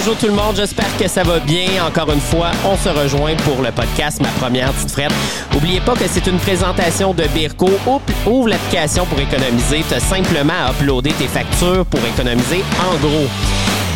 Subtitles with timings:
[0.00, 1.84] bonjour tout le monde, j'espère que ça va bien.
[1.86, 5.12] Encore une fois, on se rejoint pour le podcast Ma première petite frette.
[5.52, 7.68] N'oubliez pas que c'est une présentation de Birko.
[8.26, 9.84] Ouvre l'application pour économiser.
[9.86, 13.28] Tu as simplement à uploader tes factures pour économiser en gros.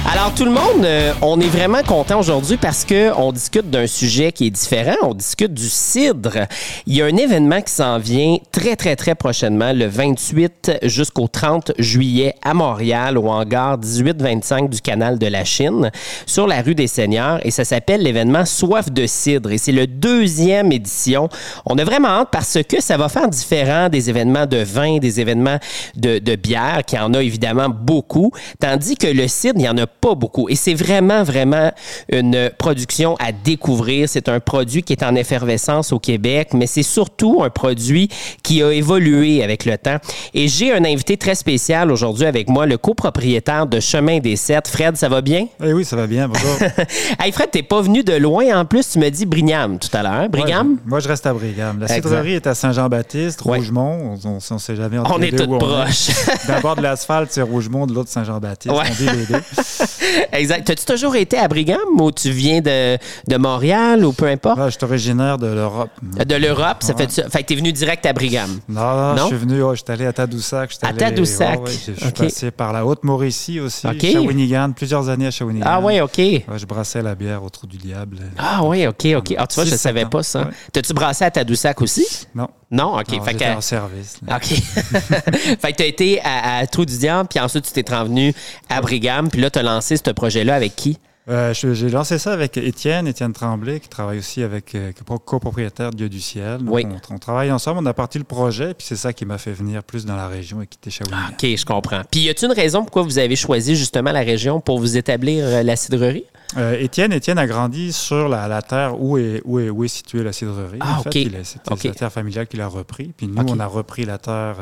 [0.07, 3.87] Alors tout le monde, euh, on est vraiment content aujourd'hui parce que on discute d'un
[3.87, 4.97] sujet qui est différent.
[5.03, 6.47] On discute du cidre.
[6.87, 11.27] Il y a un événement qui s'en vient très très très prochainement, le 28 jusqu'au
[11.27, 15.91] 30 juillet à Montréal au hangar 1825 du canal de la Chine
[16.27, 19.87] sur la rue des Seigneurs et ça s'appelle l'événement Soif de cidre et c'est le
[19.87, 21.31] deuxième édition.
[21.65, 25.19] On a vraiment hâte parce que ça va faire différent des événements de vin, des
[25.21, 25.59] événements
[25.97, 29.79] de, de bière qui en a évidemment beaucoup, tandis que le cidre, il y en
[29.79, 30.49] a pas beaucoup.
[30.49, 31.73] Et c'est vraiment, vraiment
[32.11, 34.09] une production à découvrir.
[34.09, 38.09] C'est un produit qui est en effervescence au Québec, mais c'est surtout un produit
[38.43, 39.97] qui a évolué avec le temps.
[40.35, 44.69] Et j'ai un invité très spécial aujourd'hui avec moi, le copropriétaire de Chemin des Sept.
[44.69, 45.47] Fred, ça va bien?
[45.63, 46.29] Eh oui, ça va bien.
[46.29, 46.57] Bonjour.
[47.23, 48.59] hey Fred, t'es pas venu de loin.
[48.61, 50.29] En plus, tu me dis Brigham tout à l'heure.
[50.29, 50.73] Brigham?
[50.73, 51.79] Ouais, moi, je reste à Brigham.
[51.81, 53.59] La cidrerie est à Saint-Jean-Baptiste, Ouais.
[53.59, 54.17] Rougemont.
[54.25, 56.09] On, on, on sait jamais entre On les est deux toutes où proches.
[56.49, 58.75] D'abord de l'asphalte, c'est Rougemont, de l'autre Saint-Jean-Baptiste.
[58.75, 58.85] Ouais.
[58.91, 59.43] On dit les deux.
[60.33, 60.67] exact.
[60.67, 62.97] T'as-tu toujours été à Brigham ou tu viens de,
[63.29, 64.59] de Montréal ou peu importe?
[64.59, 65.91] Là, je suis originaire de l'Europe.
[66.03, 67.07] De l'Europe, ça Ouais.
[67.07, 67.29] fait ça.
[67.31, 68.61] Fait que t'es venu direct à Brigham?
[68.69, 69.23] Non, non, Non?
[69.23, 70.71] je suis venu, ouais, je suis allé à Tadoussac.
[70.71, 71.61] je suis À allé- Tadoussac.
[71.65, 74.01] ouais, je je suis passé par la Haute-Mauricie aussi, Ok.
[74.13, 75.67] Shawinigan, plusieurs années à Shawinigan.
[75.69, 76.19] Ah ouais, OK.
[76.19, 78.19] Je brassais la bière au Trou du Diable.
[78.39, 79.35] Ah oui, OK, OK.
[79.39, 80.49] Ah, tu vois, je Six, savais pas ça.
[80.73, 82.07] T'as-tu brassé à Tadoussac aussi?
[82.35, 82.99] Non, Non?
[82.99, 83.13] OK.
[83.13, 83.57] non, fait que...
[83.57, 84.19] en service.
[84.27, 84.37] là.
[84.37, 84.45] OK.
[85.61, 88.35] fait que t'as été à, à Trou du Diable, puis ensuite tu t'es transvenu
[88.69, 90.99] à Brigham, puis là, t'as lancé ce projet-là avec qui?
[91.27, 95.91] Euh, J'ai lancé ça avec Étienne, Étienne Tremblay, qui travaille aussi avec euh, co- copropriétaire
[95.91, 96.59] Dieu du ciel.
[96.59, 96.87] Donc, Oui.
[97.11, 99.53] on, on travaille ensemble, on a parti le projet, puis c'est ça qui m'a fait
[99.53, 101.29] venir plus dans la région et quitter Shawinigan.
[101.33, 102.03] OK, je comprends.
[102.11, 105.47] Puis y a-t-il une raison pourquoi vous avez choisi justement la région pour vous établir
[105.47, 106.25] euh, la cidrerie?
[106.59, 109.89] Euh, Étienne, Étienne a grandi sur la, la terre où est, où, est, où est
[109.89, 110.79] située la cidrerie.
[110.81, 111.15] Ah, en fait, ok.
[111.15, 111.81] il est- C'était Ok.
[111.85, 113.15] sa terre familiale qu'il a repris.
[113.17, 114.57] Puis nous, on a repris la terre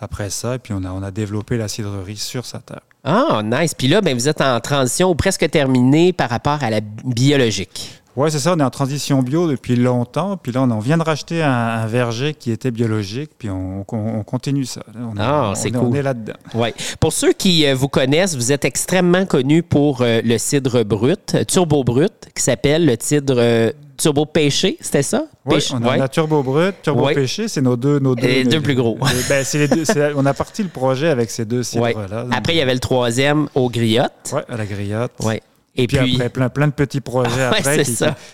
[0.00, 2.80] après ça, puis on a, on a développé la cidrerie sur sa terre.
[3.04, 3.74] Ah, nice.
[3.74, 7.97] Puis là, ben, vous êtes en transition ou presque terminée par rapport à la biologique.
[8.18, 10.36] Oui, c'est ça, on est en transition bio depuis longtemps.
[10.36, 14.18] Puis là, on, vient de racheter un, un verger qui était biologique, puis on, on-
[14.18, 14.80] on continue ça.
[14.96, 15.88] On est- Ah, c'est est- cool.
[15.90, 16.32] On est là-dedans.
[16.54, 16.74] Ouais.
[16.98, 21.36] Pour ceux qui euh, vous connaissent, vous êtes extrêmement connu pour euh, le cidre brut,
[21.36, 25.24] euh, turbo brut, qui s'appelle le cidre euh, turbo pêché, c'était ça?
[25.46, 25.98] Oui, on a ouais.
[25.98, 27.14] la turbo brut, turbo Ouais.
[27.14, 28.98] pêché, c'est nos deux, nos deux, Les deux plus gros.
[29.00, 29.84] les- ben, les deux-
[30.16, 31.92] on a parti le projet avec ces deux Ouais.
[31.92, 32.26] cidres-là.
[32.32, 34.12] Après, il y avait le troisième au griotte.
[34.32, 35.12] Ouais, à la griotte.
[35.22, 35.40] Ouais.
[35.80, 37.84] Et Puis, puis, après, plein, plein de petits projets après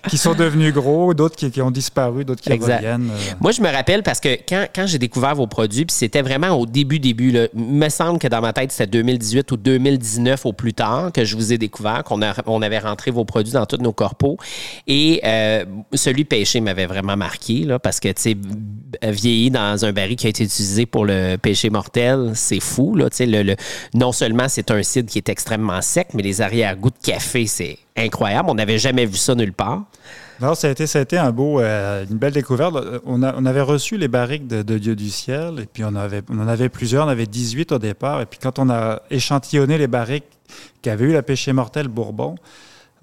[0.08, 2.76] qui, sont devenus gros, d'autres qui, qui ont disparu, d'autres qui Exact.
[2.76, 3.10] reviennent.
[3.10, 3.34] euh.
[3.40, 6.50] moi, je me rappelle parce que quand, quand j'ai découvert vos produits, puis c'était vraiment
[6.58, 10.46] au début, début, là, il me semble que dans ma tête, c'était 2018 ou 2019
[10.46, 13.52] au plus tard que je vous ai découvert, qu'on a- on avait rentré vos produits
[13.52, 14.36] dans tous nos corpos.
[14.86, 18.36] Et euh, celui pêché m'avait vraiment marqué, là, parce que, tu sais,
[19.02, 23.08] vieilli dans un baril qui a été utilisé pour le pêché mortel, c'est fou, là,
[23.20, 23.56] le-
[23.94, 27.78] non seulement c'est un cidre qui est extrêmement sec, mais les arrière-goûts de café, c'est
[27.96, 28.48] incroyable.
[28.50, 29.84] On n'avait jamais vu ça nulle part.
[30.40, 32.74] Non, ça a été, ça a été un beau, euh, une belle découverte.
[33.06, 36.48] On, avait reçu les barriques de, Dieu du ciel, et puis on, avait, on en
[36.48, 40.24] avait plusieurs, on avait 18 au départ, et puis quand on a échantillonné les barriques
[40.82, 42.34] qui avaient eu la péché mortelle Bourbon,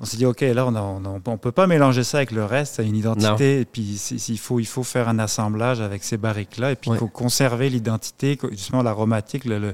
[0.02, 2.84] on s'est dit, OK, là, on ne peut pas mélanger ça avec le reste, a
[2.84, 6.76] une identité, et puis il faut, il faut faire un assemblage avec ces barriques-là, et
[6.76, 6.98] puis il Ouais.
[7.00, 9.74] faut conserver l'identité, justement l'aromatique, le,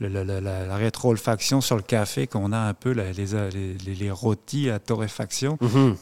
[0.00, 4.10] la, la rétro-olfaction sur le café qu'on a un peu, la- les, les, les, les
[4.10, 5.58] rôtis à torréfaction.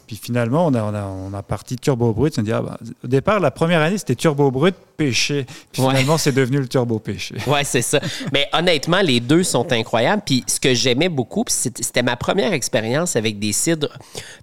[0.07, 2.33] Puis finalement, on a, on a, on a parti turbo brut.
[2.37, 5.45] On a dit, ah, bah, au départ, la première année, c'était turbo brut pêché.
[5.71, 5.89] Puis Ouais.
[5.89, 7.35] finalement, c'est devenu le turbo pêché.
[7.47, 7.99] Ouais, c'est ça.
[8.31, 10.21] Mais honnêtement, les deux sont incroyables.
[10.25, 13.97] Puis ce que j'aimais beaucoup, c'était ma première expérience avec des cidres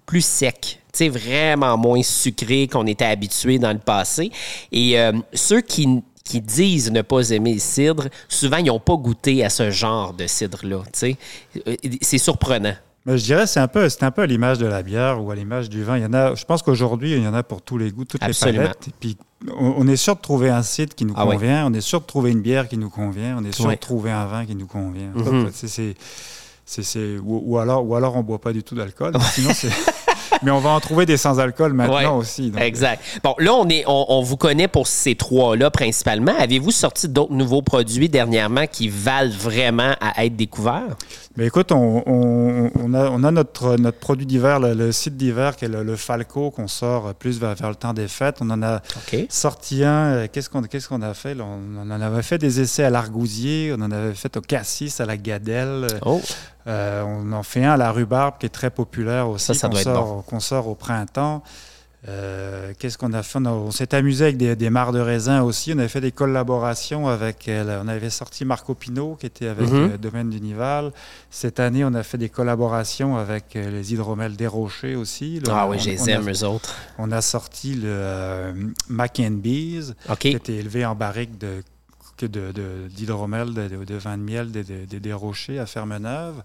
[0.05, 0.25] plus.
[0.39, 0.49] Tu
[0.93, 4.29] sais, vraiment moins sucrés qu'on était habitué dans le passé.
[4.71, 8.95] Et euh, ceux qui, qui disent ne pas aimer le cidre, souvent, ils n'ont pas
[8.95, 10.81] goûté à ce genre de cidre-là.
[11.03, 12.73] Euh, c'est surprenant.
[13.05, 15.31] Mais je dirais, c'est un peu, c'est un peu à l'image de la bière ou
[15.31, 15.97] à l'image du vin.
[15.97, 18.05] Il y en a, je pense qu'aujourd'hui, il y en a pour tous les goûts,
[18.05, 18.61] toutes Absolument.
[18.63, 18.87] les palettes.
[18.89, 19.17] Et puis,
[19.57, 21.65] on, on est sûr de trouver un site qui nous Ah convient.
[21.65, 23.37] On est sûr de trouver une bière qui nous convient.
[23.39, 25.11] On est sûr de trouver un vin qui nous convient.
[25.15, 25.23] Mhm.
[25.23, 25.95] Donc, c'est-
[26.83, 29.13] c'est- ou, ou alors, ou alors, on boit pas du tout d'alcool.
[29.33, 29.69] Sinon, c'est.
[30.43, 32.21] mais on va en trouver des sans-alcool maintenant Ouais.
[32.21, 32.49] aussi.
[32.51, 32.61] donc.
[32.61, 33.03] Exact.
[33.23, 36.33] Bon, là, on, est, on, on vous connaît pour ces trois-là principalement.
[36.39, 40.95] Avez-vous sorti d'autres nouveaux produits dernièrement qui valent vraiment à être découverts?
[41.37, 45.15] Mais écoute, on, on- on a, on a notre, notre produit d'hiver, le, le site
[45.15, 48.37] d'hiver qui est le, le Falco, qu'on sort plus vers, vers le temps des fêtes.
[48.41, 48.81] On en a
[49.29, 50.11] sorti un.
[50.13, 51.33] euh, Qu'est-ce qu'on qu'est-ce qu'on a fait?
[51.35, 51.45] là?
[51.45, 55.05] On en avait fait des essais à l'argousier, on en avait fait au cassis, à
[55.05, 55.87] la gadelle.
[56.05, 56.21] Oh,
[56.67, 59.69] Euh, on en fait un à la rhubarbe qui est très populaire aussi, Ça, ça
[59.69, 61.41] qu'on sort, qu'on sort au printemps.
[62.07, 63.37] Euh, Qu'est-ce qu'on a fait?
[63.39, 65.71] On, a- on s'est amusé avec des, des mares de raisin aussi.
[65.75, 67.47] On avait fait des collaborations avec.
[67.47, 69.91] euh, on avait sorti Marco Pino qui était avec Mhm.
[69.93, 70.91] euh, Domaine du Nival.
[71.29, 75.41] Cette année, on a fait des collaborations avec les hydromels des Rochers aussi.
[75.47, 76.73] Ah oui, on- je les aime, eux autres.
[76.97, 78.53] On a sorti le euh,
[78.89, 81.61] Mac and Bees qui était élevé en barrique de
[82.21, 86.35] que de, de- d'hydromel, de, vin de miel des Rochers à Fermeneuve.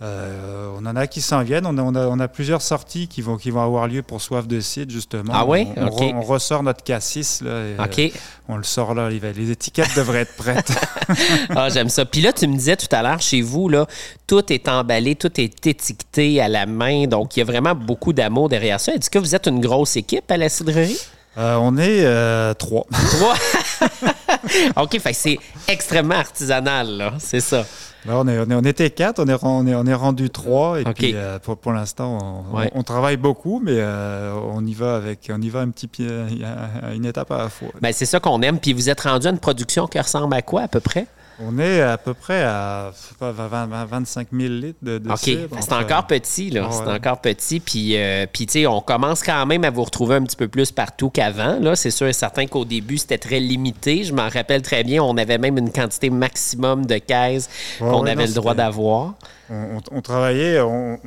[0.00, 1.66] Euh, on en a qui s'en viennent.
[1.66, 4.22] On a, on, a, on a plusieurs sorties qui vont, qui vont avoir lieu pour
[4.22, 5.32] Soif de Cidre, justement.
[5.34, 5.66] Ah oui?
[5.76, 6.00] On, on OK.
[6.00, 7.40] re- on ressort notre cassis.
[7.42, 8.08] Là, et, euh,
[8.48, 9.10] on le sort là.
[9.10, 10.70] Les, les étiquettes devraient être prêtes.
[11.56, 12.04] Ah, j'aime ça.
[12.04, 13.86] Puis là, tu me disais tout à l'heure, chez vous, là,
[14.28, 17.06] tout est emballé, tout est étiqueté à la main.
[17.06, 18.94] Donc, il y a vraiment beaucoup d'amour derrière ça.
[18.94, 20.98] Est-ce que vous êtes une grosse équipe à la cidrerie?
[21.38, 22.86] Euh, on est trois.
[22.92, 23.34] Trois?
[24.76, 25.38] OK, fait c'est
[25.68, 27.12] extrêmement artisanal, là.
[27.18, 27.64] C'est ça.
[28.06, 30.30] Là, on, est, on, est- on était quatre, on est, on est, on est rendu
[30.30, 30.80] trois.
[30.80, 32.70] Et puis, euh, pour, pour l'instant, on, Ouais.
[32.74, 35.88] on- on travaille beaucoup, mais euh, on y va avec, on y va un petit
[35.88, 36.06] pied,
[36.94, 37.68] une étape à la fois.
[37.80, 38.58] Ben, c'est ça qu'on aime.
[38.60, 41.06] Puis vous êtes rendu à une production qui ressemble à quoi, à peu près?
[41.40, 44.98] On est à peu près à je sais pas, 20 20 25 000 litres de,
[44.98, 45.18] de OK.
[45.60, 46.66] C'est encore petit, là.
[46.68, 46.94] Ah C'est ouais.
[46.94, 47.60] encore petit.
[47.60, 50.48] Puis, euh, puis tu sais, on commence quand même à vous retrouver un petit peu
[50.48, 51.58] plus partout qu'avant.
[51.60, 54.02] Là, c'est sûr et certain qu'au début, c'était très limité.
[54.02, 55.02] Je m'en rappelle très bien.
[55.02, 57.48] On avait même une quantité maximum de caisses
[57.80, 59.14] Ouais, qu'on ouais, avait non, le droit d'avoir.
[59.50, 60.98] On, on- on travaillait, on-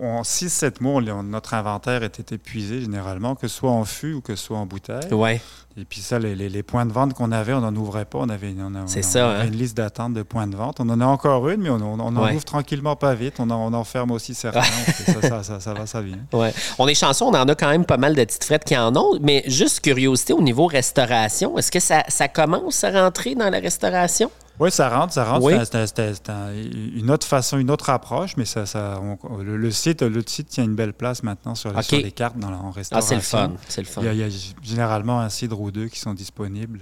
[0.00, 4.20] en 6-7 mois, on- notre inventaire était épuisé généralement, que ce soit en fût ou
[4.20, 5.12] que ce soit en bouteille.
[5.12, 5.40] Ouais.
[5.78, 8.18] Et puis ça, les, les- les points de vente qu'on avait, on n'en ouvrait pas.
[8.18, 8.54] On avait,
[8.86, 9.46] C'est ça, hein.
[9.46, 10.80] une liste d'attente de points de vente.
[10.80, 12.34] On en a encore une, mais on, on- en Ouais.
[12.34, 13.36] ouvre tranquillement pas vite.
[13.38, 14.60] On en, ferme aussi certains.
[14.62, 16.18] ça, ça, ça, ça va, ça vient.
[16.34, 16.52] Ouais.
[16.78, 18.94] On est chanceux, on en a quand même pas mal de petites frettes qui en
[18.96, 23.48] ont, mais juste curiosité au niveau restauration, est-ce que ça, ça commence à rentrer dans
[23.50, 24.30] la restauration?
[24.62, 25.44] Oui, ça rentre, ça rentre.
[25.44, 25.54] Oui.
[25.64, 29.00] C'est un- c'est un- c'est un- une autre façon, une autre approche, mais ça, ça,
[29.02, 32.12] on- le, le site, le site tient une belle place maintenant sur, les- sur les
[32.12, 33.52] cartes dans la, en Ah, c'est le fun.
[33.68, 34.00] C'est le fun.
[34.02, 34.28] Il y, a, il y a
[34.62, 36.80] généralement un cidre ou deux qui sont disponibles.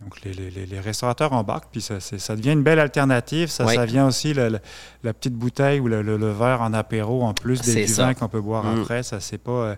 [0.00, 1.98] Donc, les, les- les- les restaurateurs embarquent, puis ça,
[2.36, 3.48] devient une belle alternative.
[3.48, 3.74] Ça, Oui.
[3.74, 4.60] ça vient aussi, le- le-
[5.02, 6.02] la petite bouteille ou le,
[6.32, 8.06] verre en apéro, en plus des C'est du ça.
[8.06, 8.80] vin qu'on peut boire Mm.
[8.80, 9.02] après.
[9.02, 9.50] Ça, c'est pas...
[9.50, 9.76] euh,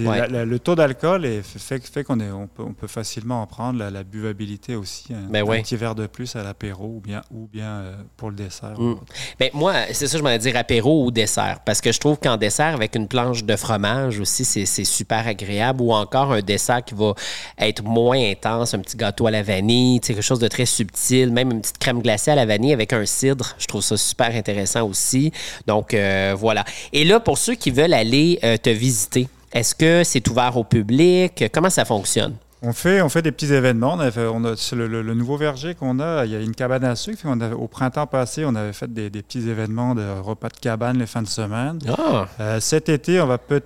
[0.00, 3.78] la- la- le taux d'alcool fait, fait qu'on on peut, on peut facilement en prendre.
[3.78, 5.14] La, la buvabilité aussi.
[5.14, 8.28] Un, Ben un petit verre de plus à l'apéro ou bien, ou bien euh, pour
[8.30, 8.78] le dessert.
[8.78, 8.96] Mm.
[9.40, 11.60] Ben, moi, c'est ça, je m'en dire apéro ou dessert.
[11.64, 15.80] Parce que je trouve qu'en dessert, avec une planche de fromage aussi, c'est super agréable.
[15.82, 17.14] Ou encore un dessert qui va
[17.58, 21.50] être moins intense, un petit gâteau à la vanille, quelque chose de très subtil, même
[21.52, 23.54] une petite crème glacée à la vanille avec un cidre.
[23.58, 25.32] Je trouve ça super intéressant aussi.
[25.66, 26.64] Donc, euh, voilà.
[26.92, 30.64] Et là, pour ceux qui veulent aller euh, te visiter, est-ce que c'est ouvert au
[30.64, 31.44] public?
[31.52, 32.34] Comment ça fonctionne?
[32.66, 33.92] On fait, on fait des petits événements.
[33.92, 36.34] On, a fait- on a, sur le, le- le nouveau verger qu'on a, il y
[36.34, 37.20] a une cabane à sucre.
[37.26, 40.56] On avait- au printemps passé, on avait fait des, des petits événements de repas de
[40.56, 41.78] cabane les fins de semaine.
[41.86, 42.26] Ah!
[42.40, 43.60] Euh, cet été, on va peut-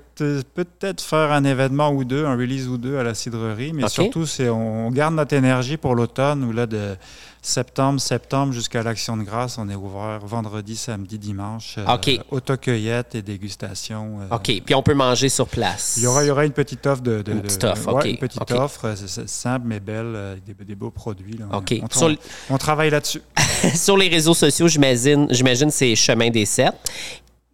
[0.55, 4.27] peut-être faire un événement ou deux, un release ou deux à la cidrerie, mais surtout,
[4.27, 6.97] c'est on garde notre énergie pour l'automne où là, de
[7.41, 11.77] septembre, septembre jusqu'à l'Action de grâce, on est ouvert vendredi, samedi, dimanche.
[11.79, 12.11] euh, OK.
[12.31, 14.19] Autocueillette et dégustation.
[14.31, 14.63] euh, OK.
[14.67, 15.95] Puis on peut manger sur place.
[15.97, 17.23] il y, aura, il y aura une petite offre de.
[17.23, 20.37] de- Une petite offre, ouais, OK, Une petite offre, euh, c'est- simple mais belle, euh,
[20.45, 21.39] des, des beaux produits.
[21.39, 21.47] là.
[21.57, 21.71] OK.
[21.89, 22.19] Tra-
[22.51, 23.23] on travaille là-dessus.
[23.75, 26.75] sur les réseaux sociaux, j'imagine, j'imagine c'est Chemin des Sept.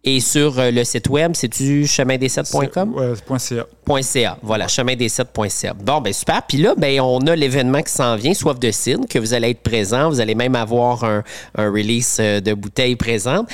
[0.07, 2.93] Et sur euh, le site web, c'est-tu chemin-des-sept.com?
[2.93, 3.65] Ouais, .ca.
[4.03, 4.37] .ca.
[4.43, 5.73] Voilà, chemin-des-sept.ca.
[5.73, 6.43] Bon, ben super.
[6.47, 9.49] Puis là, ben, on a l'événement qui s'en vient, Soif de cidre, que vous allez
[9.49, 10.09] être présent.
[10.09, 11.23] Vous allez même avoir un,
[11.55, 13.49] un release euh, de bouteilles présentes.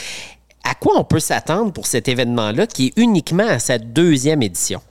[0.64, 4.82] À quoi on peut s'attendre pour cet événement-là qui est uniquement à sa deuxième édition?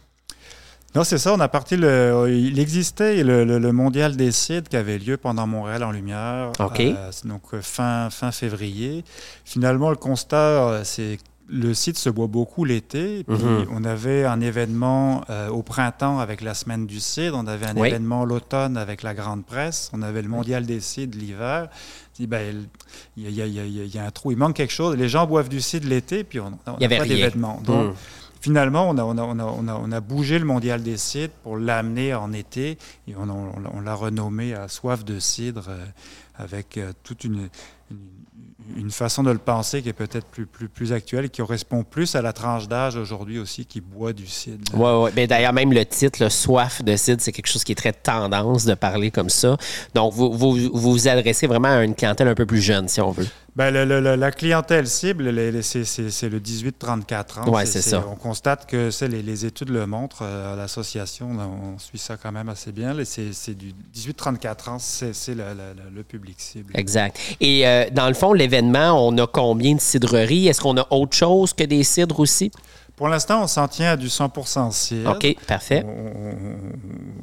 [0.94, 1.32] Non, c'est ça.
[1.34, 2.26] On a parti le.
[2.36, 6.50] Il existait le, le- le mondial des cidres qui avait lieu pendant Montréal en lumière.
[6.58, 6.80] OK.
[6.80, 9.04] euh, donc fin, fin février.
[9.44, 11.18] Finalement, le constat, c'est
[11.52, 13.24] le cidre se boit beaucoup l'été.
[13.24, 13.66] Puis Mhm.
[13.72, 17.36] on avait un événement euh, au printemps avec la semaine du cidre.
[17.36, 17.88] On avait un Oui.
[17.88, 19.90] événement l'automne avec la grande presse.
[19.92, 21.68] On avait le mondial des cidres l'hiver.
[22.20, 22.66] Ben,
[23.16, 24.36] il y, a- il y a- il y a- il y a un trou, il
[24.36, 24.94] manque quelque chose.
[24.96, 27.60] Les gens boivent du cidre l'été, puis on n'a pas d'événement.
[27.64, 27.94] Donc, Mm.
[28.42, 30.96] Finalement, on a, on, a, on, a, on, a, on a bougé le mondial des
[30.96, 35.84] cidres pour l'amener en été et on, l'a renommé à Soif de cidre euh,
[36.36, 37.50] avec euh, toute une,
[37.90, 37.98] une,
[38.76, 42.14] une façon de le penser qui est peut-être plus, plus, plus actuelle qui correspond plus
[42.14, 44.72] à la tranche d'âge aujourd'hui aussi qui boit du cidre.
[44.74, 45.26] Oui, oui.
[45.26, 48.64] D'ailleurs, même le titre, le Soif de cidre, c'est quelque chose qui est très tendance
[48.64, 49.56] de parler comme ça.
[49.94, 53.00] Donc, vous vous, vous, vous adressez vraiment à une clientèle un peu plus jeune, si
[53.00, 53.26] on veut.
[53.56, 57.44] Ben, le, le, la clientèle cible, c'est le 18-34 ans.
[57.48, 58.04] Oui, c'est ça.
[58.08, 61.30] On constate que les, les, études le montrent euh, à l'association.
[61.30, 62.94] On suit ça quand même assez bien.
[63.04, 65.44] C'est du 18-34 ans, c'est le,
[65.94, 66.72] le, public cible.
[66.76, 67.18] Exact.
[67.40, 70.48] Et euh, dans le fond, l'événement, on a combien de cidreries?
[70.48, 72.50] Est-ce qu'on a autre chose que des cidres aussi?
[73.00, 75.12] Pour l'instant, on s'en tient à du 100 cidre.
[75.12, 75.82] OK, parfait.
[75.86, 76.34] On,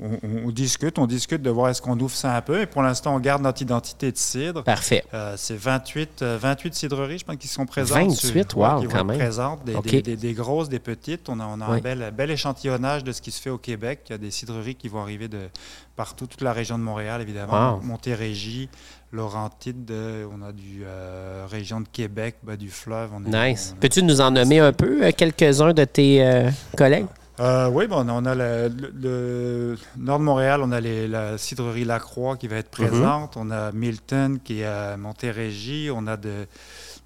[0.07, 2.61] on, on, discute, on discute de voir est-ce qu'on ouvre ça un peu.
[2.61, 4.63] Et pour l'instant, on garde notre identité de cidre.
[4.63, 5.03] Parfait.
[5.13, 8.09] Euh, c'est 28, 28 cidreries, je pense, qui sont présentes.
[8.09, 9.19] 28, sur, wow, qui quand même.
[9.19, 10.01] Présentes, des, okay.
[10.01, 11.29] des, des, des, grosses, des petites.
[11.29, 11.77] On a, on a oui.
[11.77, 13.99] un bel, bel, échantillonnage de ce qui se fait au Québec.
[14.09, 15.47] Il y a des cidreries qui vont arriver de
[15.97, 17.73] partout, toute la région de Montréal, évidemment.
[17.73, 17.81] Wow.
[17.81, 18.69] Montérégie,
[19.11, 19.91] Laurentide,
[20.31, 23.09] on a du euh, région de Québec, bas du fleuve.
[23.13, 23.75] On est, nice.
[23.81, 27.07] Peux-tu nous en nommer un peu, euh, quelques-uns de tes euh, collègues?
[27.39, 31.37] Euh, oui, bon, on a le, le, le, nord de Montréal, on a les, la
[31.37, 33.35] cidrerie Lacroix qui va être présente.
[33.35, 33.47] Mm -hmm.
[33.47, 35.89] On a Milton qui est à Montérégie.
[35.93, 36.47] On a de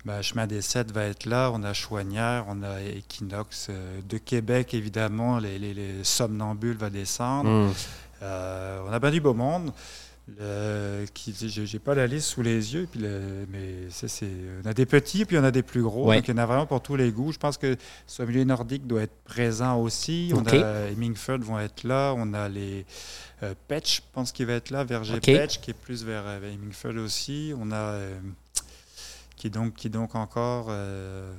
[0.05, 1.51] ben, Chemin des Sept va être là.
[1.53, 3.69] On a Chouanière, on a Equinox
[4.12, 5.38] de Québec, évidemment.
[5.39, 7.50] Les, les, les somnambules va descendre.
[7.50, 7.74] Mm.
[8.22, 9.72] On a bien du beau monde.
[11.13, 14.30] Qui, j'ai pas la liste sous les yeux, puis le, mais c'est,
[14.63, 16.08] on a des petits, puis on a des plus gros.
[16.08, 16.18] Ouais.
[16.18, 17.34] Donc, il y en a vraiment pour tous les goûts.
[17.34, 17.75] Je pense que
[18.08, 20.32] ce milieu nordique doit être présent aussi.
[20.34, 20.63] On okay.
[20.63, 22.13] a Hemingford vont être là.
[22.16, 22.86] On a les
[23.44, 24.84] euh, Petch, je pense qu'il va être là.
[24.84, 25.38] Verger okay.
[25.38, 27.54] Petch, qui est plus vers, vers Hemingford aussi.
[27.58, 28.20] On a euh,
[29.36, 31.34] qui donc qui donc encore euh,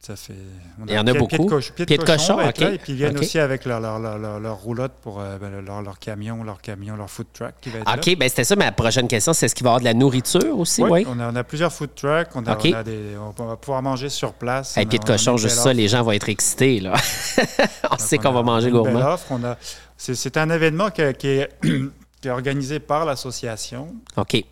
[0.00, 0.34] ça fait.
[0.80, 1.36] On Il y en a beaucoup.
[1.36, 2.58] Pied de, coche, pied de, pied de cochon, cochon OK.
[2.58, 3.24] Là, et puis ils viennent okay.
[3.24, 6.96] aussi avec leur, leur, leur, leur, roulotte pour euh, ben, leur, leur, camion, leur camion,
[6.96, 9.32] leur food truck qui va être OK, ben c'était ça ma prochaine question.
[9.32, 10.82] C'est est-ce qu'il va y avoir de la nourriture aussi?
[10.82, 11.06] Oui, oui?
[11.08, 12.28] On, a, on, a, plusieurs food trucks.
[12.34, 12.74] On, a, okay.
[12.74, 14.76] on, a des, on, va pouvoir manger sur place.
[14.76, 16.80] Et hey, pied de cochon, juste ça, les gens vont être excités.
[16.80, 16.94] Là.
[17.84, 19.16] on Donc, sait qu'on va manger gourmand.
[19.96, 23.94] C'est un événement qui, qui, est, qui est organisé par l'association.
[24.16, 24.44] OK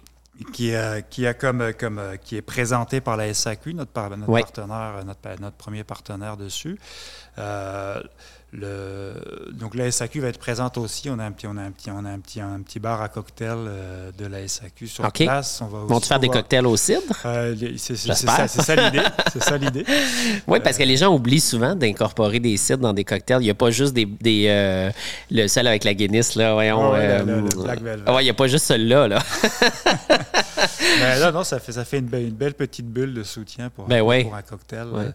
[0.53, 4.11] qui, euh, qui, a comme, comme euh, qui est présenté par la SAQ, notre, par,
[4.11, 4.41] notre ouais.
[4.41, 6.79] partenaire, notre, notre, premier partenaire dessus.
[7.39, 8.03] Euh,
[8.57, 9.15] le,
[9.53, 11.11] donc la SAQ va être présente aussi.
[11.11, 13.03] On a un petit, on a un petit, on a un petit, un petit bar
[13.03, 15.25] à cocktail euh, de la SAQ sur okay.
[15.25, 15.61] place.
[15.61, 17.01] On va Vont tu faire des cocktails au cidre?
[17.25, 19.03] Euh, C'est ça, ça l'idée.
[19.33, 19.85] c'est ça l'idée.
[20.47, 23.41] oui, parce que les gens oublient souvent d'incorporer des cidres dans des cocktails.
[23.41, 24.91] Il n'y a pas juste des, des euh,
[25.31, 26.53] le seul avec la Guinness là.
[26.55, 28.11] Voyons, oh, ouais, le, le, le Black Velvet.
[28.11, 29.19] Ouais, il n'y a pas juste celui-là là.
[31.01, 33.71] ben là, non, ça fait, ça fait une, belle, une belle petite bulle de soutien
[33.71, 34.25] pour, ben ouais.
[34.25, 34.87] pour un cocktail.
[34.93, 35.11] Ouais.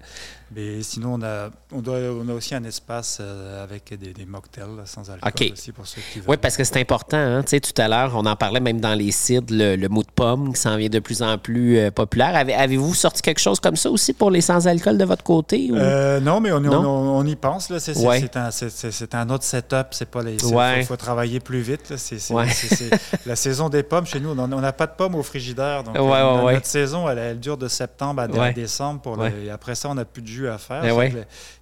[0.55, 4.25] Mais sinon, on a, on, doit, on a aussi un espace euh, avec des, des
[4.25, 5.51] mocktails sans alcool okay.
[5.51, 6.29] aussi pour ceux qui veulent.
[6.29, 7.17] Oui, parce que c'est important.
[7.17, 7.43] Hein?
[7.43, 10.01] Tu sais, tout à l'heure, on en parlait même dans les cidres, le, le mot
[10.01, 12.35] de pomme qui s'en vient de plus en plus euh, populaire.
[12.35, 15.69] Avez, avez-vous sorti quelque chose comme ça aussi pour les sans-alcool de votre côté?
[15.71, 15.75] Ou?
[15.75, 16.79] Euh, non, mais on, non?
[16.79, 17.69] On, on, y pense.
[17.69, 17.79] Là.
[17.79, 18.19] C'est, ouais.
[18.19, 19.87] c'est, un, c'est, un, autre setup.
[19.91, 20.81] C'est pas les, ouais.
[20.81, 21.93] faut, faut, travailler plus vite.
[21.95, 22.47] C'est, ouais.
[23.27, 25.83] la saison des pommes, chez nous, on n'a pas de pommes au frigidaire.
[25.83, 29.01] Donc, notre saison, elle, elle, dure de septembre à, à décembre.
[29.01, 30.83] Pour le, et après ça, on n'a plus de jus à faire.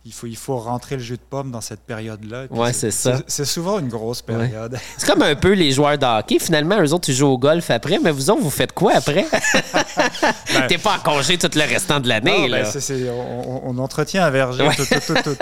[0.05, 2.45] Il faut, il faut rentrer le jus de pomme dans cette période-là.
[2.49, 3.19] Oui, c'est ça.
[3.27, 4.73] C'est souvent une grosse période.
[4.73, 4.79] Ouais.
[4.97, 6.39] C'est comme un peu les joueurs de hockey.
[6.39, 9.25] Finalement, eux autres, ils jouent au golf après, mais vous autres, vous faites quoi après?
[10.53, 12.49] ben, T'es pas en congé tout le restant de l'année.
[12.49, 12.65] Ben,
[13.09, 14.65] on, on, entretient un verger.
[14.65, 14.75] Ouais.
[14.75, 15.37] Tout, tout, tout,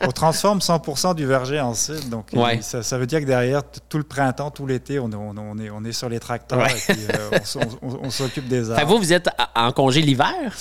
[0.00, 2.06] on transforme 100 du verger en cidre.
[2.06, 2.60] Donc, ouais.
[2.62, 5.84] ça, ça, veut dire que derrière, tout le printemps, tout l'été, on, on, est, on
[5.84, 7.38] est sur les tracteurs et puis, euh,
[7.82, 8.80] on, s'occupe des arbres.
[8.80, 10.54] Fait vous, vous êtes en congé l'hiver?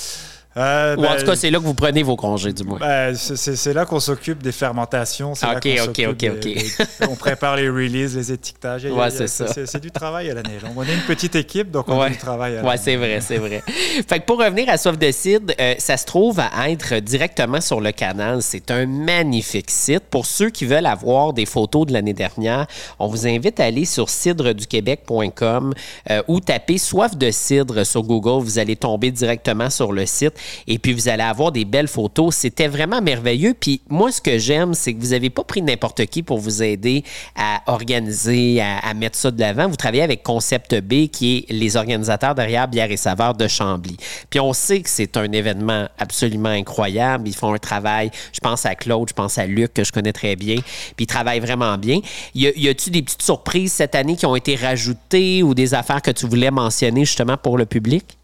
[0.58, 2.80] Euh, Ou en ben, tout cas, c'est là que vous prenez vos congés, du moins.
[2.80, 5.34] Ben, c'est là qu'on s'occupe des fermentations.
[5.34, 6.40] OK, là OK, OK, OK.
[6.40, 6.66] Des,
[7.08, 8.86] on prépare les releases, les étiquetages.
[8.86, 9.46] Ouais, c'est ça.
[9.48, 10.58] C'est du travail à l'année.
[10.76, 12.08] On est une petite équipe, donc on ouais.
[12.08, 12.68] a du travail à l'année.
[12.68, 13.64] Ouais, c'est vrai, c'est vrai.
[14.08, 17.62] fait que pour revenir à Soif de Cidre, euh, ça se trouve à être directement
[17.62, 18.42] sur le canal.
[18.42, 20.04] C'est un magnifique site.
[20.10, 22.66] Pour ceux qui veulent avoir des photos de l'année dernière,
[23.00, 25.74] on vous invite à aller sur cidreduquebec.com
[26.10, 28.44] euh, ou taper Soif de Cidre sur Google.
[28.44, 30.34] Vous allez tomber directement sur le site
[30.68, 32.36] et puis vous allez avoir des belles photos.
[32.36, 33.54] C'était vraiment merveilleux.
[33.60, 36.64] Puis moi, ce que j'aime, c'est que vous n'avez pas pris n'importe qui pour vous
[36.64, 37.04] aider
[37.36, 39.68] à organiser, à, mettre ça de l'avant.
[39.68, 43.98] Vous travaillez avec Concept B, qui est les organisateurs derrière Bière et Saveurs de Chambly.
[44.30, 47.28] Puis on sait que c'est un événement absolument incroyable.
[47.28, 50.14] Ils font un travail, je pense à Claude, je pense à Luc, que je connais
[50.14, 50.56] très bien.
[50.96, 52.00] Puis ils travaillent vraiment bien.
[52.34, 56.12] Y a-tu des petites surprises cette année qui ont été rajoutées ou des affaires que
[56.12, 58.17] tu voulais mentionner justement pour le public?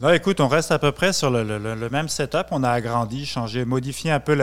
[0.00, 2.46] Là, écoute, on reste à peu près sur le, le- le même setup.
[2.52, 4.34] On a agrandi, changé, modifié un peu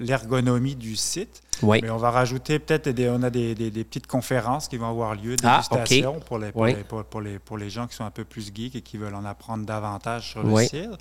[0.00, 1.42] l'ergonomie du site.
[1.62, 1.80] Oui.
[1.82, 4.90] Mais on va rajouter peut-être des, on a des, des- des petites conférences qui vont
[4.90, 6.74] avoir lieu, Ah, dégustations pour, les, pour, Oui.
[6.74, 8.98] les, pour, pour les, pour les gens qui sont un peu plus geeks et qui
[8.98, 10.64] veulent en apprendre davantage sur Oui.
[10.64, 10.98] le cidre.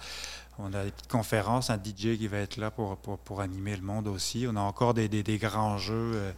[0.57, 3.75] On a des petites conférences, un DJ qui va être là pour, pour, pour animer
[3.75, 4.47] le monde aussi.
[4.49, 6.11] On a encore des, des, des grands jeux.
[6.15, 6.31] euh,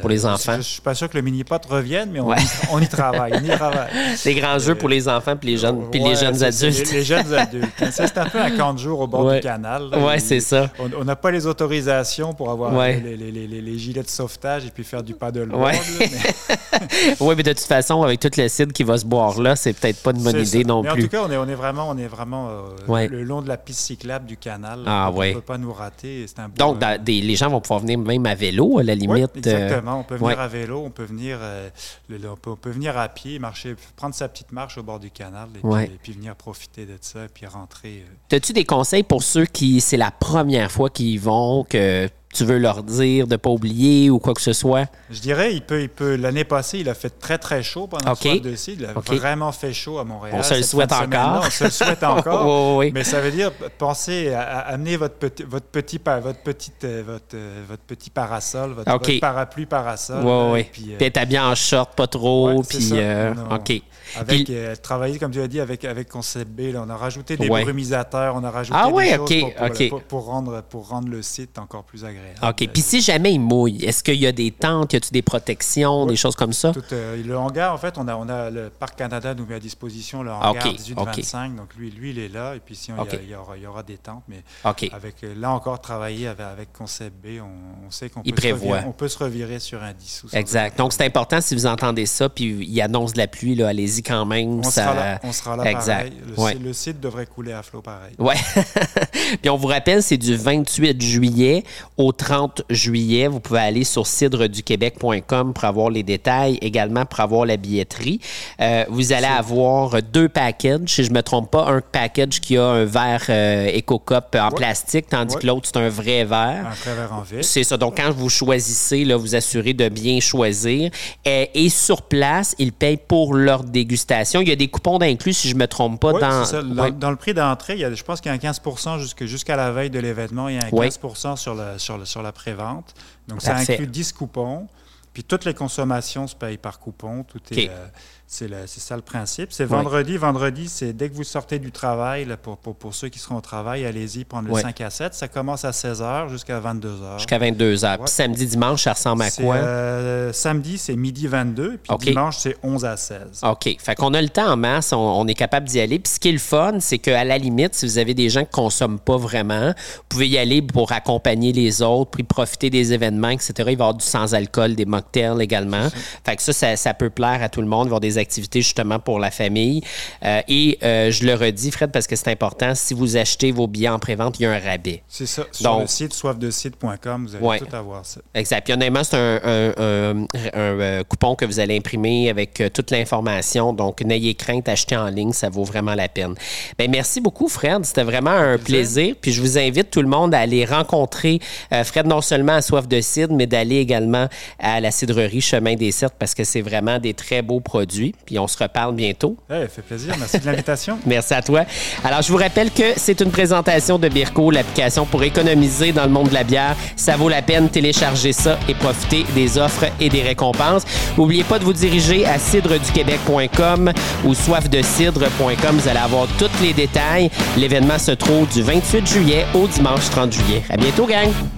[0.00, 0.52] Pour les je- enfants.
[0.54, 2.36] Je ne suis pas sûr que le mini-pot revienne, mais on, Ouais.
[2.40, 3.32] y, on y travaille.
[3.34, 3.88] On y travaille.
[4.24, 6.90] Des grands jeux pour les enfants puis les jeunes, puis les jeunes adultes.
[6.90, 7.66] Les, les jeunes adultes.
[7.92, 9.36] Ça, c'est un peu un camp de jour au bord Ouais.
[9.36, 9.90] du canal.
[9.92, 10.68] Il- c'est ça.
[10.98, 15.14] On n'a pas les autorisations pour avoir les, gilets de sauvetage et puis faire du
[15.20, 15.78] là, mais
[17.20, 19.72] Oui, mais de toute façon, avec tout le cidre qui va se boire là, c'est
[19.72, 20.68] peut-être pas une bonne idée ça.
[20.68, 21.04] non Mais En plus.
[21.04, 22.48] tout cas, on est, on est vraiment, on est vraiment
[22.88, 24.80] euh, le long de la piste cyclable du canal.
[24.86, 26.26] Ah, on ne peut pas nous rater.
[26.38, 28.98] Un Donc, dans- des- les gens vont pouvoir venir même à vélo, à la Oui,
[29.00, 29.46] limite.
[29.68, 30.00] Exactement.
[30.00, 30.42] On peut venir ouais.
[30.42, 31.70] à vélo, on peut venir, euh,
[32.08, 34.98] le- on, peut, on peut venir à pied, marcher, prendre sa petite marche au bord
[35.00, 35.86] du canal et, Ouais.
[35.86, 38.04] puis, et puis venir profiter de ça et puis rentrer.
[38.32, 42.44] euh, As-tu des conseils pour ceux qui, c'est la première fois qu'ils vont, que tu
[42.44, 44.86] veux leur dire de pas oublier ou quoi que ce soit?
[45.10, 46.16] Je dirais, il peut, il peut.
[46.16, 48.24] L'année passée, il a fait très très chaud pendant OK.
[48.24, 48.54] le.
[48.68, 50.36] Il a vraiment fait chaud à Montréal.
[50.38, 51.44] On se le souhaite encore.
[51.46, 52.76] On se le souhaite encore.
[52.76, 52.90] Oui.
[52.92, 57.02] Mais ça veut dire pensez à, à amener votre petit, votre petit, votre petite, euh,
[57.06, 60.18] votre, euh, votre petit parasol, votre, parapluie parasol.
[60.18, 60.60] Oui, là, oui.
[60.60, 62.90] et Puis, euh, être habillé en short, pas trop, Ouais, puis...
[62.92, 63.32] euh.
[63.50, 63.80] OK.
[64.16, 66.96] avec Puis- euh, travailler comme tu as dit avec avec Concept B, là, on a
[66.96, 67.62] rajouté des Ouais.
[67.62, 69.88] brumisateurs, on a rajouté Ah des choses OK, pour, pour, OK.
[69.88, 72.27] pour- pour rendre pour rendre le site encore plus agréable.
[72.42, 72.68] OK.
[72.72, 76.02] Puis si jamais il mouille, est-ce qu'il y a des tentes, y a-tu des protections,
[76.02, 76.10] Oui.
[76.10, 76.72] des choses comme ça?
[76.72, 79.56] Tout, euh, le hangar, en fait, on a, on a le Parc Canada nous met
[79.56, 81.54] à disposition le hangar OK, 18-25.
[81.56, 82.54] Donc, lui, lui, il est là.
[82.54, 84.22] Et puis, si il, y y aura, il y aura des tentes.
[84.28, 88.30] Mais avec, euh, là encore, travailler avec, avec Concept B, on, on sait qu'on peut,
[88.30, 90.78] revirer- on peut se revirer sur un 10 ou sur Exact.
[90.78, 94.02] Donc, c'est important si vous entendez ça, puis il annonce de la pluie, là, allez-y
[94.02, 94.60] quand même.
[94.60, 94.82] On ça...
[94.84, 95.96] sera là, on sera là Exact.
[95.96, 96.12] pareil.
[96.36, 96.54] Le, Ouais.
[96.54, 98.14] le site devrait couler à flot pareil.
[98.18, 98.34] Ouais.
[99.42, 101.64] Puis on vous rappelle, c'est du 28 juillet
[101.96, 103.26] au 30 juillet.
[103.28, 108.20] Vous pouvez aller sur cidreduquebec.com pour avoir les détails, également pour avoir la billetterie.
[108.60, 110.88] Euh, vous allez avoir deux packages.
[110.88, 114.48] Si je ne me trompe pas, un package qui a un verre euh, EcoCup en
[114.48, 114.54] Ouais.
[114.56, 115.40] plastique, tandis Ouais.
[115.42, 116.66] que l'autre, c'est un vrai verre.
[116.70, 117.44] Un travers en ville.
[117.44, 117.76] C'est ça.
[117.76, 120.90] Donc, quand vous choisissez, là, vous assurez de bien choisir.
[121.24, 124.40] Et, et sur place, ils payent pour leur dégustation.
[124.40, 126.44] Il y a des coupons d'inclus, si je ne me trompe pas, dans.
[126.44, 126.62] ça.
[126.62, 128.60] Dans, le prix d'entrée, il y a, je pense qu'il y a un 15
[128.98, 130.48] jusque- jusqu'à la veille de l'événement.
[130.48, 130.86] Il y a un Oui.
[130.88, 132.94] 15% sur, le, sur, le- sur la prévente.
[133.28, 134.68] Donc, ça inclut 10 coupons.
[135.12, 137.24] Puis toutes les consommations se payent par coupon.
[137.24, 137.86] Tout est, euh,
[138.26, 139.52] c'est, le- c'est ça le principe.
[139.52, 140.16] C'est vendredi.
[140.16, 143.36] Vendredi, c'est dès que vous sortez du travail, là, pour, pour, pour ceux qui seront
[143.36, 144.62] au travail, allez-y prendre le Oui.
[144.62, 145.14] 5 à 7.
[145.14, 147.16] Ça commence à 16 h jusqu'à 22 h.
[147.18, 147.92] Jusqu'à 22 heures.
[147.92, 148.04] Ouais.
[148.04, 149.56] Puis samedi, dimanche, ça ressemble à C'est, quoi?
[149.56, 151.78] euh, samedi, c'est midi 22.
[151.78, 153.40] Puis dimanche, c'est 11 à 16.
[153.44, 153.76] OK.
[153.80, 155.98] Fait qu'on a le temps en masse, on, on est capable d'y aller.
[155.98, 158.42] Puis ce qui est le fun, c'est qu'à la limite, si vous avez des gens
[158.42, 162.70] qui ne consomment pas vraiment, vous pouvez y aller pour accompagner les autres, puis profiter
[162.70, 163.52] des événements, etc.
[163.58, 165.88] Il va y avoir du sans-alcool, des mocktails également.
[166.24, 168.98] Fait que ça, ça, ça peut plaire à tout le monde, avoir des activités justement
[168.98, 169.82] pour la famille.
[170.24, 173.66] Euh, et euh, je le redis, Fred, parce que c'est important, si vous achetez vos
[173.66, 175.02] billets en prévente, il y a un rabais.
[175.08, 175.44] C'est ça.
[175.52, 177.58] Sur Donc- le site soifdecide.com, vous allez Ouais.
[177.58, 178.20] tout avoir ça.
[178.34, 178.64] Exact.
[178.64, 182.90] Puis honnêtement, c'est un, un- un- un, euh, coupon que vous allez imprimer avec toute
[182.90, 183.72] l'information.
[183.72, 186.34] Donc, n'ayez crainte, achetez en ligne, ça vaut vraiment la peine.
[186.78, 187.84] Bien, merci beaucoup, Fred.
[187.84, 189.14] C'était vraiment un plaisir.
[189.20, 191.40] Puis je vous invite tout le monde à aller rencontrer
[191.84, 195.92] Fred non seulement à Soif de Cidre, mais d'aller également à la cidrerie Chemin des
[195.92, 198.14] Certes parce que c'est vraiment des très beaux produits.
[198.26, 199.36] Puis on se reparle bientôt.
[199.50, 200.14] Eh, fait plaisir.
[200.18, 200.98] Merci de l'invitation.
[201.06, 201.64] Merci à toi.
[202.04, 206.10] Alors, je vous rappelle que c'est une présentation de Birko, l'application pour économiser dans le
[206.10, 206.76] monde de la bière.
[206.96, 210.84] Ça vaut la peine, télécharger ça et profiter des offres et des récompenses.
[211.16, 213.92] N'oubliez pas de vous diriger à cidreduquebec.com
[214.24, 215.76] ou soifdecidre.com.
[215.76, 217.30] Vous allez avoir tous les détails.
[217.56, 220.62] L'événement se trouve du 28 juillet au dimanche 30 juillet.
[220.70, 221.57] À bientôt, gang!